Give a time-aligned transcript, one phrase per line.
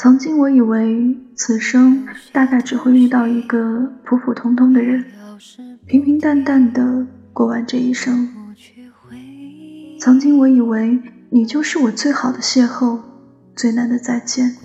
[0.00, 5.04] 曾经我以为此生大概只会遇到一个普普通通的人，
[5.86, 8.26] 平平淡淡的过完这一生。
[9.98, 12.98] 曾经我以为你就是我最好的邂逅，
[13.54, 14.56] 最难的再见。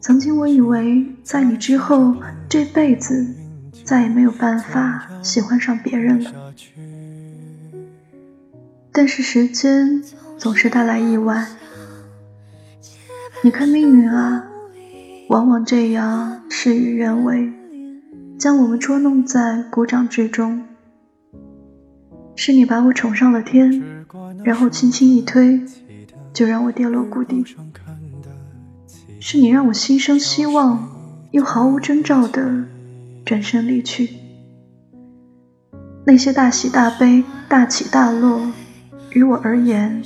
[0.00, 2.14] 曾经我以为在你之后
[2.48, 3.34] 这辈子
[3.82, 6.54] 再也没有办法喜欢上别人了，
[8.92, 10.00] 但是时间
[10.38, 11.48] 总是带来意外。
[13.42, 14.44] 你看命运啊，
[15.28, 17.50] 往往这样事与愿违，
[18.38, 20.62] 将我们捉弄在鼓掌之中。
[22.36, 24.04] 是你把我宠上了天，
[24.44, 25.58] 然后轻轻一推，
[26.34, 27.42] 就让我跌落谷底。
[29.20, 30.90] 是你让我心生希望，
[31.30, 32.66] 又毫无征兆的
[33.24, 34.16] 转身离去。
[36.04, 38.42] 那些大喜大悲、大起大落，
[39.12, 40.02] 于我而言，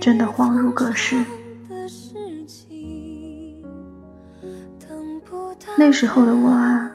[0.00, 1.24] 真的恍如隔世。
[5.76, 6.90] 那时候的我啊，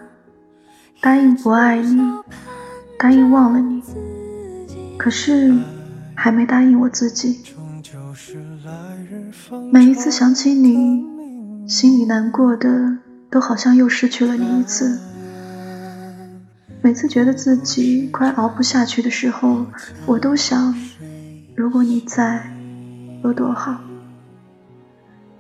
[1.02, 2.00] 答应不爱你，
[3.00, 3.82] 答应忘了你，
[4.98, 5.54] 可是
[6.14, 7.40] 还没答应我自己。
[9.72, 11.04] 每一次想起你，
[11.68, 12.98] 心里难过的
[13.30, 15.00] 都好像又失去了你一次。
[16.82, 19.66] 每次觉得自己快熬不下去的时候，
[20.06, 20.76] 我都想，
[21.56, 22.52] 如果你在，
[23.24, 23.80] 有多好。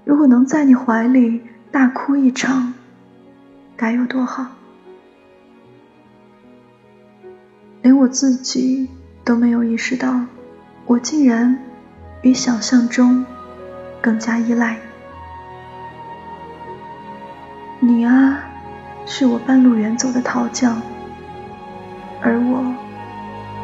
[0.03, 2.73] 如果能在你怀里大哭一场。
[3.77, 4.45] 该有多好！
[7.81, 8.89] 连我自己
[9.23, 10.21] 都没有意识到，
[10.85, 11.59] 我竟然
[12.21, 13.25] 比想象中
[14.01, 14.77] 更加依赖
[17.79, 17.95] 你。
[17.95, 18.39] 你啊，
[19.05, 20.81] 是我半路远走的逃将，
[22.21, 22.73] 而我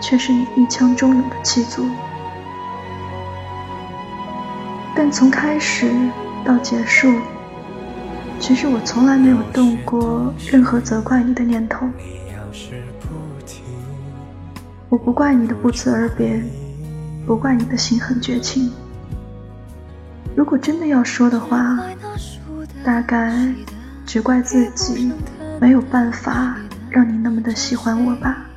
[0.02, 1.86] 却是你一腔忠勇的弃卒。
[4.94, 5.90] 但从开始
[6.44, 7.10] 到结束。
[8.42, 11.88] 其实我从来没有动过任何责怪你的念头，
[14.90, 16.44] 我不怪你的不辞而别，
[17.26, 18.72] 不怪你的心狠绝情。
[20.36, 21.80] 如果真的要说的话，
[22.84, 23.32] 大概
[24.08, 25.14] 只怪自己
[25.60, 26.58] 没有办法
[26.90, 28.48] 让你那么的喜欢我吧。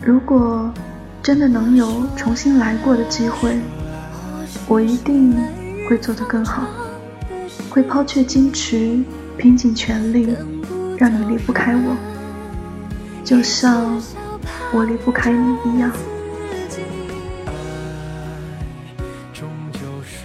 [0.00, 0.72] 如果
[1.20, 3.58] 真的能有重新来过的机会，
[4.68, 5.36] 我一定。
[5.88, 6.64] 会做得更好，
[7.70, 9.02] 会抛却矜持，
[9.38, 10.36] 拼尽全力，
[10.98, 11.96] 让你离不开我，
[13.24, 13.98] 就像
[14.70, 15.90] 我离不开你一样。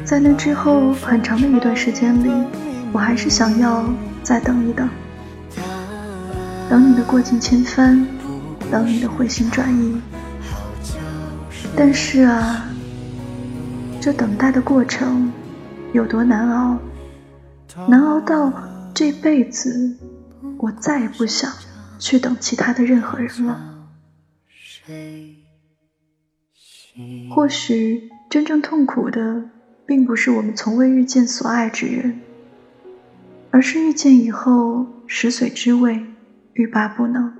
[0.03, 2.30] 在那之后很长的一段时间里，
[2.91, 3.85] 我还是想要
[4.22, 4.90] 再等一等，
[6.69, 8.06] 等你的过尽千帆，
[8.69, 10.01] 等你的回心转意。
[11.74, 12.66] 但是啊，
[14.01, 15.31] 这等待的过程。
[15.94, 16.78] 有多难熬？
[17.88, 18.52] 难熬到
[18.96, 19.96] 这辈子，
[20.58, 21.52] 我再也不想
[22.00, 23.88] 去等其他的任何人了。
[27.30, 29.44] 或许真正痛苦的，
[29.86, 32.20] 并不是我们从未遇见所爱之人，
[33.52, 36.04] 而是遇见以后食髓知味，
[36.54, 37.31] 欲罢不能，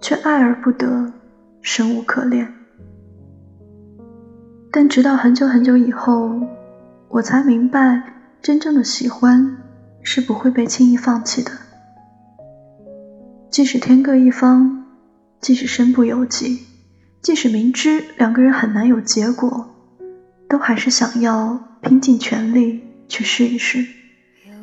[0.00, 1.12] 却爱而不得，
[1.60, 2.50] 生无可恋。
[4.70, 6.40] 但直到很久很久以后。
[7.08, 8.02] 我才明白，
[8.42, 9.56] 真正的喜欢
[10.02, 11.50] 是不会被轻易放弃的。
[13.50, 14.84] 即使天各一方，
[15.40, 16.66] 即使身不由己，
[17.22, 19.74] 即使明知两个人很难有结果，
[20.48, 23.86] 都还是想要拼尽全力去试一试，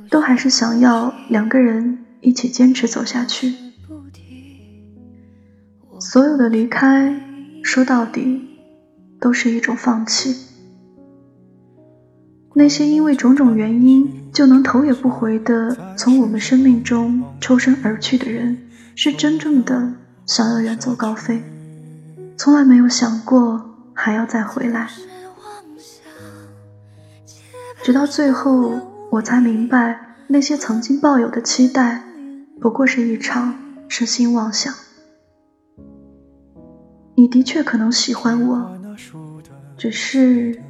[0.09, 3.55] 都还是想要两个人一起坚持走下去。
[5.99, 7.19] 所有的离开，
[7.63, 8.41] 说到底，
[9.19, 10.52] 都是一种放弃。
[12.55, 19.93] 那些因为种种原因就能头也不回的从我们生命中抽身而去的人，是真正的
[20.27, 21.41] 想要远走高飞，
[22.37, 24.87] 从来没有想过还要再回来。
[27.83, 28.71] 直到最后，
[29.09, 32.03] 我才明白，那些曾经抱有的期待，
[32.61, 33.55] 不过是一场
[33.89, 34.73] 痴心妄想。
[37.15, 38.77] 你的确可能喜欢我，
[39.75, 40.61] 只是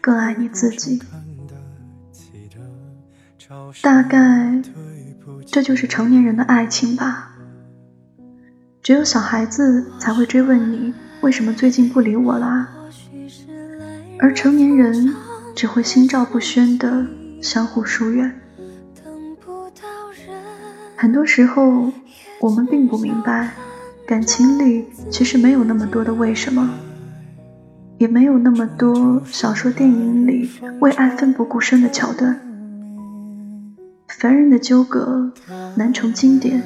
[0.00, 1.02] 更爱你自己。
[3.82, 4.62] 大概
[5.46, 7.36] 这就是成年人的爱情吧。
[8.82, 12.68] 只有小孩子才会追问你为什么最近不理我了，
[14.18, 15.14] 而成年人
[15.54, 17.06] 只会心照不宣的
[17.42, 18.40] 相互疏远。
[20.96, 21.90] 很多时候，
[22.40, 23.54] 我们并不明白，
[24.06, 26.70] 感情里其实没有那么多的为什么，
[27.98, 30.50] 也没有那么多小说、电影里
[30.80, 32.40] 为爱奋不顾身的桥段。
[34.24, 35.30] 凡人的纠葛
[35.76, 36.62] 难成经典，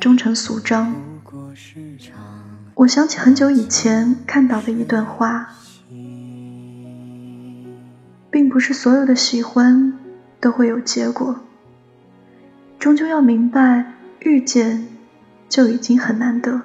[0.00, 0.92] 终成俗章。
[2.74, 5.50] 我想起很久以前看到的一段话，
[8.28, 9.96] 并不是所有的喜欢
[10.40, 11.36] 都会有结果，
[12.76, 13.92] 终究要明白，
[14.22, 14.88] 遇见
[15.48, 16.60] 就已经很难得。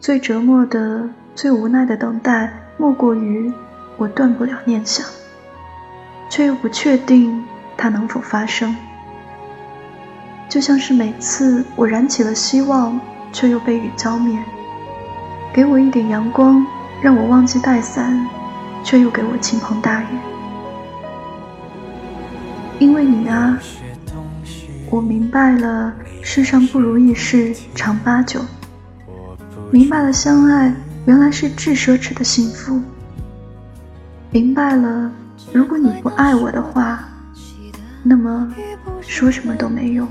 [0.00, 3.52] 最折磨的、最无奈的等待，莫过于
[3.98, 5.06] 我断不了念想，
[6.30, 7.44] 却又不确定
[7.76, 8.74] 它能否发生。
[10.48, 12.98] 就像是每次我燃起了希望，
[13.32, 14.38] 却又被雨浇灭；
[15.52, 16.64] 给我一点阳光，
[17.02, 18.26] 让我忘记带伞，
[18.84, 20.06] 却又给我倾盆大雨。
[22.78, 23.58] 因为你啊，
[24.90, 25.92] 我明白了
[26.22, 28.40] 世上不如意事常八九。
[29.70, 30.72] 明白了，相爱
[31.06, 32.80] 原来是至奢侈的幸福。
[34.30, 35.10] 明白了，
[35.52, 37.00] 如果你不爱我的话，
[38.08, 38.54] 那么
[39.00, 40.06] 说什么都没用。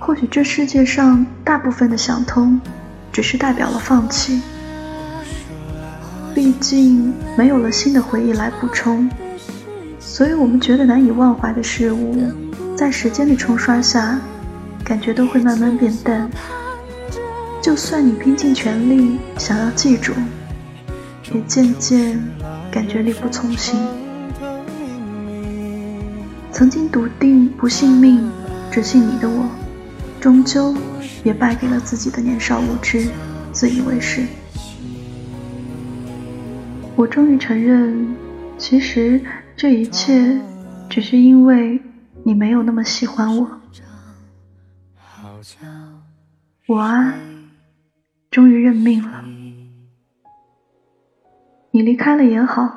[0.00, 2.60] 或许这世界上大部分的想通，
[3.12, 4.42] 只是代表了放弃。
[6.34, 9.08] 毕竟没有了新的回忆来补充，
[10.00, 12.16] 所以我们觉得难以忘怀的事物，
[12.76, 14.18] 在时间的冲刷下。
[14.84, 16.30] 感觉都会慢慢变淡，
[17.60, 20.12] 就算你拼尽全力想要记住，
[21.34, 22.22] 也渐渐
[22.70, 23.78] 感觉力不从心。
[26.52, 28.30] 曾经笃定不信命，
[28.70, 29.48] 只信你的我，
[30.20, 30.74] 终究
[31.22, 33.08] 也败给了自己的年少无知、
[33.52, 34.24] 自以为是。
[36.94, 38.16] 我终于承认，
[38.56, 39.20] 其实
[39.54, 40.40] 这一切
[40.88, 41.78] 只是因为
[42.24, 43.60] 你没有那么喜欢我。
[46.68, 47.14] 我啊，
[48.30, 49.24] 终于认命了。
[51.76, 52.74] 你离开了也好，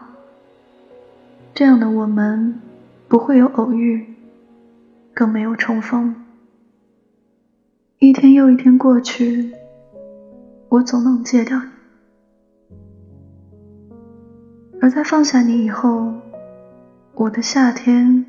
[1.53, 2.59] 这样的我们
[3.07, 4.05] 不会有偶遇，
[5.13, 6.13] 更没有重逢。
[7.99, 9.53] 一天又一天过去，
[10.67, 11.69] 我总能戒掉你。
[14.81, 16.11] 而在放下你以后，
[17.13, 18.25] 我的夏天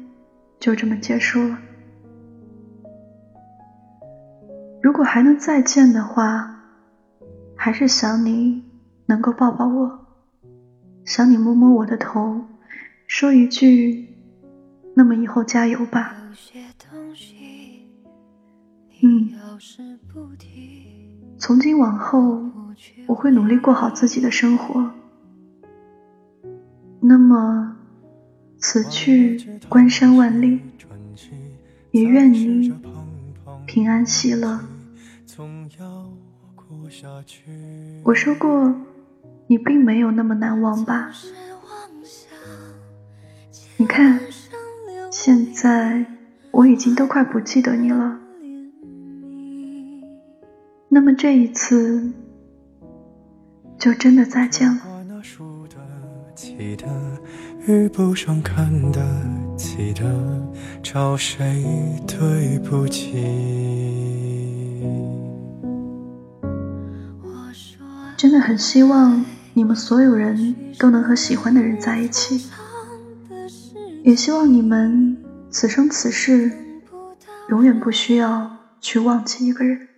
[0.61, 1.59] 就这么结束了。
[4.81, 6.63] 如果还能再见的话，
[7.57, 8.63] 还是想你
[9.07, 10.00] 能够抱抱我，
[11.11, 12.41] 想你摸摸我的头，
[13.09, 14.07] 说一句
[14.95, 16.17] “那么以后加油吧”。
[19.03, 19.33] 嗯，
[21.37, 22.49] 从今往后
[23.09, 24.89] 我会努力过好自己的生活。
[27.01, 27.77] 那么，
[28.59, 30.61] 此去关山万里，
[31.91, 32.73] 也愿你
[33.67, 34.61] 平安喜乐。
[38.05, 38.73] 我说过，
[39.51, 41.11] 你并没有那么难忘吧？
[43.79, 44.21] 你看，
[45.11, 46.07] 现在
[46.53, 48.17] 我已经都快不记得你了。
[50.89, 52.13] 那么这一次，
[53.77, 54.83] 就真的再见了。
[68.17, 69.25] 真的很希望
[69.61, 72.49] 你们所有人都能和喜欢的人在一起，
[74.03, 75.19] 也希望你们
[75.51, 76.51] 此生此世
[77.51, 79.90] 永远不需要去忘记一个人。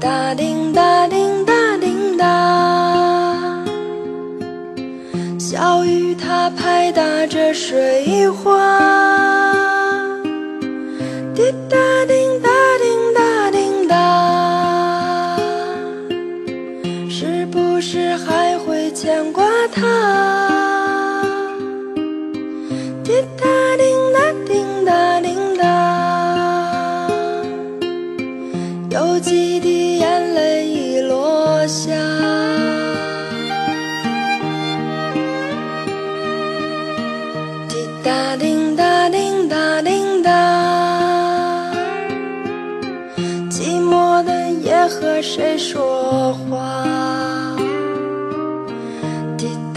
[0.00, 3.62] 哒叮哒叮哒叮哒，
[5.38, 8.89] 小雨它拍打着水花。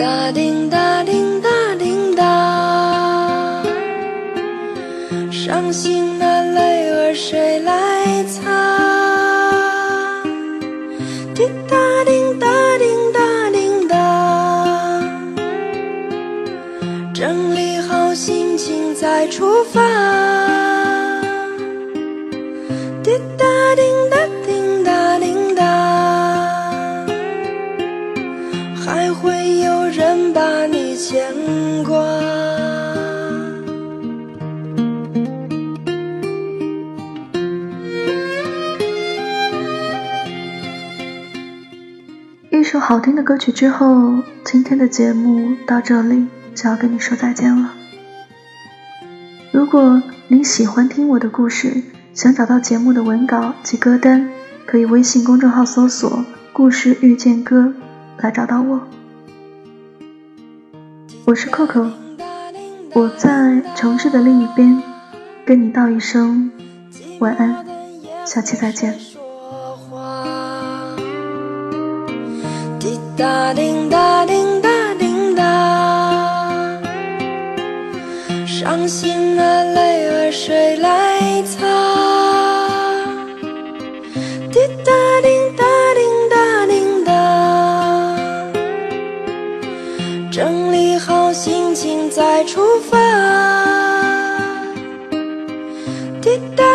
[0.04, 3.64] 滴答滴答滴答滴答，
[5.32, 8.52] 伤心的泪儿谁来擦？
[11.34, 12.84] 滴答滴答滴
[13.14, 13.96] 答滴答，
[17.14, 19.80] 整理好心情再出发。
[23.06, 23.43] 一首
[43.34, 47.74] 歌曲之后，今天的节目到这里就要跟你说再见了。
[49.52, 51.82] 如果你喜欢听我的故事，
[52.14, 54.30] 想找到节目的文稿及歌单，
[54.68, 56.24] 可以微信公众号搜索
[56.54, 57.74] “故事遇见歌”
[58.22, 58.82] 来找到我。
[61.26, 61.90] 我是 Coco，
[62.94, 64.80] 我在城市的另一边，
[65.44, 66.52] 跟你道一声
[67.18, 67.66] 晚安，
[68.28, 68.94] 下期再见。
[73.24, 75.42] 答叮答叮答叮答，
[78.46, 81.66] 伤心的泪儿谁来擦？
[84.52, 85.64] 滴答叮答
[85.96, 87.12] 叮答叮答，
[90.30, 92.98] 整理好心情再出发。
[96.22, 96.73] 滴答